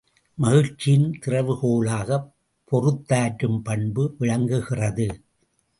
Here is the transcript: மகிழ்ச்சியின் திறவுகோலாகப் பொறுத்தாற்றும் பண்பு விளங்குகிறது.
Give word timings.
மகிழ்ச்சியின் 0.37 1.19
திறவுகோலாகப் 1.25 2.31
பொறுத்தாற்றும் 2.71 3.59
பண்பு 3.63 4.15
விளங்குகிறது. 4.19 5.07